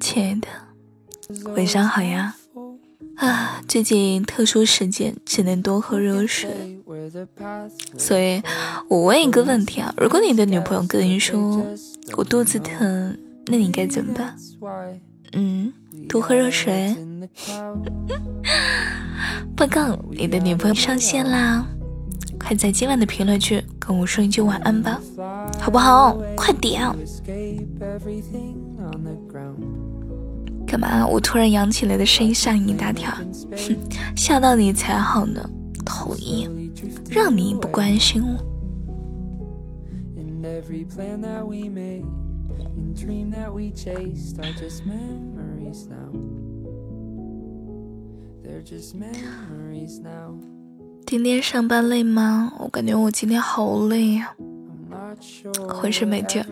[0.00, 0.48] 亲爱的，
[1.52, 2.34] 晚上好呀！
[3.16, 6.78] 啊，最近特殊时间只能多喝热水，
[7.96, 8.42] 所以
[8.88, 11.64] 我问一个问题啊：如果你的女朋友跟你说
[12.16, 13.16] 我肚子疼，
[13.46, 14.36] 那你该怎么办？
[15.32, 15.72] 嗯，
[16.08, 16.94] 多喝热水。
[19.56, 21.66] 报告，你的女朋友上线啦！
[22.38, 25.00] 快在今晚的评论区跟我说一句晚安吧，
[25.66, 26.16] 好不好？
[26.36, 26.80] 快点！
[30.64, 31.04] 干嘛？
[31.04, 33.10] 我突然扬起来的声音吓你一大跳，
[33.50, 33.76] 哼，
[34.14, 35.40] 吓到你才好呢，
[35.84, 36.48] 讨厌，
[37.10, 38.38] 让你不关心我。
[51.04, 52.52] 今天上班累吗？
[52.60, 54.32] 我感觉我今天好累呀，
[55.68, 56.44] 浑身没劲。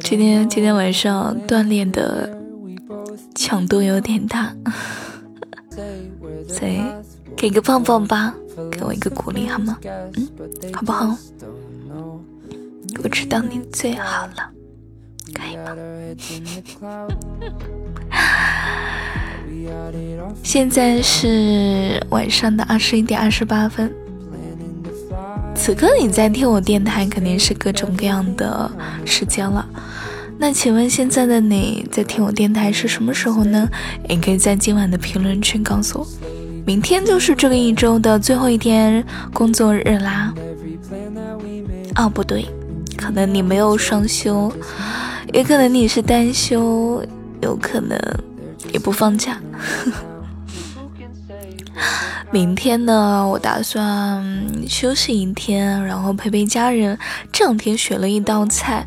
[0.00, 2.38] 今天今天晚上锻炼的
[3.34, 4.54] 强度有点大，
[6.48, 6.82] 所以
[7.36, 8.34] 给个棒棒吧，
[8.70, 9.78] 给我一个鼓励好吗？
[9.82, 10.28] 嗯，
[10.72, 11.16] 好不好？
[13.02, 14.50] 我知道你最好了，
[15.32, 15.74] 可以吗？
[20.42, 23.90] 现在是晚上的二十一点二十八分。
[25.64, 28.70] 此刻你在听我电台，肯定是各种各样的
[29.06, 29.66] 时间了。
[30.36, 33.66] 那请问现在的你在听我电台是什么时候呢？
[34.06, 36.06] 也可以在今晚的评论区告诉我。
[36.66, 40.34] 明天就是这个一周的最后一天工作日啦。
[41.96, 42.44] 哦，不对，
[42.94, 44.52] 可能你没有双休，
[45.32, 47.02] 也可能你是单休，
[47.40, 47.98] 有可能
[48.70, 49.40] 也不放假。
[49.50, 50.13] 呵呵
[52.34, 54.20] 明天呢，我打算
[54.68, 56.98] 休息一天，然后陪陪家人。
[57.30, 58.84] 这两天学了一道菜，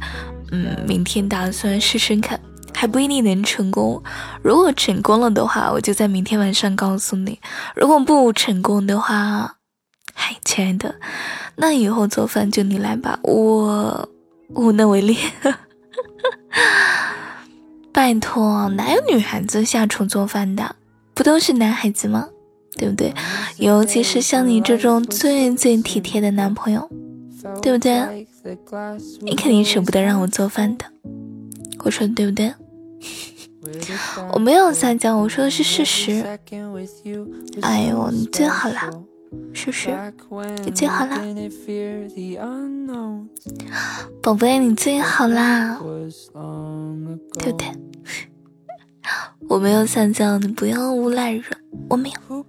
[0.51, 2.37] 嗯，明天打算试试看，
[2.73, 4.03] 还不一定能成功。
[4.41, 7.39] 如果成功了的话，我就在明天晚上告诉你；
[7.73, 9.55] 如果不成功的话，
[10.13, 10.95] 嗨，亲爱的，
[11.55, 14.09] 那以后做饭就你来吧，我
[14.55, 15.17] 无能为力。
[17.93, 20.75] 拜托，哪有女孩子下厨做饭的？
[21.13, 22.27] 不都是男孩子吗？
[22.77, 23.13] 对不对？
[23.57, 26.89] 尤其是像你这种最最体贴的男朋友，
[27.61, 28.27] 对不对？
[29.21, 30.85] 你肯定舍不得让我做饭的，
[31.83, 32.53] 我说的对不对？
[34.31, 36.23] 我没有撒娇，我说的是事实。
[37.61, 38.89] 哎呦，你最好啦，
[39.53, 39.89] 是不是？
[40.63, 41.21] 你最好啦，
[44.23, 45.77] 宝贝，你最好啦，
[47.39, 47.67] 对不对？
[49.49, 51.43] 我没有撒娇，你不要诬赖人。
[51.89, 52.45] 我没有，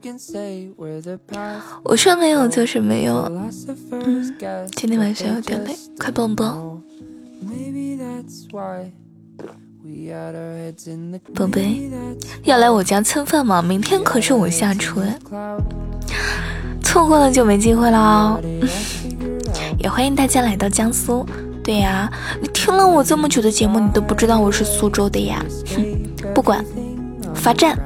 [1.85, 3.31] 我说没有就是没有。
[3.91, 4.35] 嗯，
[4.75, 6.79] 今天晚上有点累，快抱抱。
[11.35, 11.89] 宝贝，
[12.43, 13.63] 要来我家蹭饭吗？
[13.63, 15.19] 明天可是我下厨哎，
[16.83, 18.41] 错过了就没机会了哦。
[19.79, 21.25] 也欢迎大家来到江苏。
[21.63, 22.11] 对呀，
[22.41, 25.45] 你听了我这么久的节目，你都不知道我是苏州的呀？
[25.77, 26.65] 哼，不管，
[27.35, 27.79] 罚站。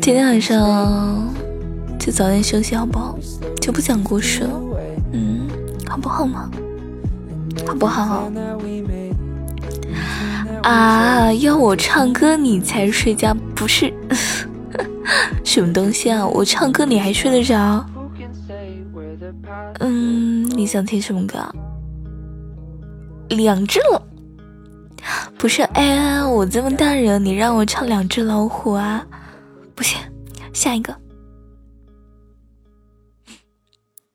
[0.00, 1.28] 今天晚上
[1.98, 3.18] 就早点休息好不好？
[3.60, 4.50] 就不讲故事了，
[5.12, 5.48] 嗯，
[5.86, 6.50] 好不好嘛？
[7.66, 8.30] 好不好？
[10.62, 13.34] 啊，要我唱歌你才睡觉？
[13.54, 13.92] 不是，
[15.44, 16.26] 什么东西啊？
[16.26, 17.84] 我唱歌你还睡得着？
[19.80, 21.38] 嗯，你想听什么歌？
[23.30, 24.00] 两只老，
[25.36, 25.62] 不是？
[25.74, 29.04] 哎，我这么大人，你让我唱两只老虎啊？
[29.78, 29.96] 不行，
[30.52, 30.92] 下一个。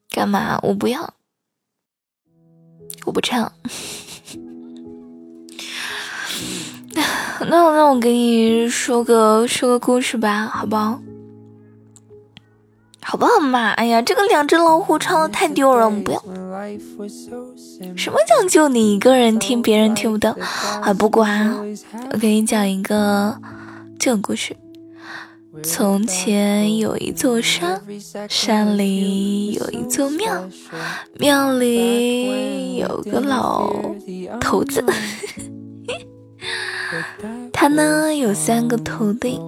[0.09, 0.59] 干嘛？
[0.61, 1.13] 我不要，
[3.05, 3.49] 我不唱。
[6.93, 10.99] 那那我给你说个说个故事吧，好不好？
[13.01, 13.69] 好不好嘛？
[13.71, 16.19] 哎呀，这个两只老虎唱的太丢人，不要。
[17.95, 20.35] 什么叫就你一个人听，别人听不到？
[20.81, 21.55] 啊，不管，
[22.11, 23.39] 我给你讲一个
[23.97, 24.57] 这个故事。
[25.61, 27.79] 从前有一座山，
[28.27, 30.49] 山里有一座庙，
[31.19, 33.71] 庙里有个老
[34.41, 34.83] 头子，
[37.53, 39.39] 他呢有三个徒弟。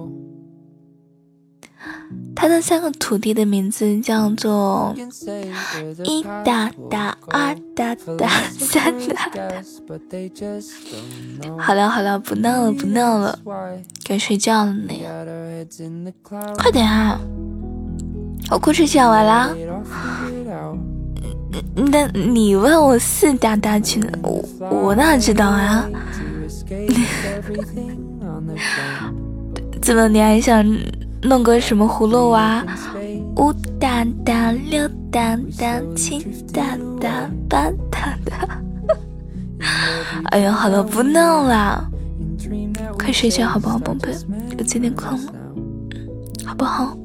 [2.36, 4.94] 他的三个徒弟的名字叫做
[6.04, 8.28] 一哒哒、二哒哒、
[8.58, 9.42] 三哒哒。
[11.58, 13.38] 好了好了，不闹了不闹了，
[14.04, 14.92] 该睡觉了呢。
[16.58, 17.18] 快点啊！
[18.50, 19.50] 我故事讲完啦。
[21.74, 25.88] 那你问我四大大群，我我哪知道啊？
[29.80, 30.62] 怎么你还想
[31.22, 32.64] 弄个什么葫芦娃？
[33.36, 36.20] 五哒哒六哒哒七
[36.52, 38.62] 哒哒八哒哒。
[40.30, 41.90] 哎呀，好了，不闹了，
[42.98, 44.14] 快睡觉好不好，宝贝？
[44.58, 45.32] 我今天困了，
[46.44, 46.96] 好不好？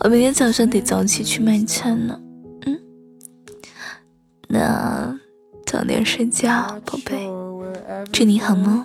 [0.00, 2.18] 我明天早上得早起去买菜呢。
[2.66, 2.78] 嗯，
[4.48, 5.18] 那
[5.66, 7.28] 早点睡觉，宝贝，
[8.12, 8.84] 祝你好梦。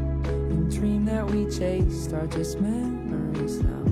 [2.13, 3.83] are just memories now.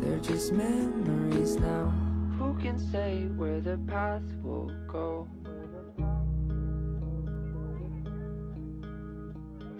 [0.00, 1.92] They're just memories now.
[2.38, 5.28] Who can say where the path will go?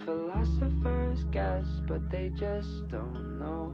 [0.05, 3.72] Philosophers guess, but they just don't know.